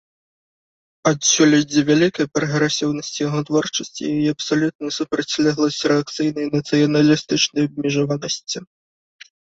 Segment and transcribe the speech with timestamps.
[1.11, 8.57] Адсюль ідзе вялікая прагрэсіўнасць яго творчасці і яе абсалютная супрацьлегласць рэакцыйнай нацыяналістычнай абмежаванасці.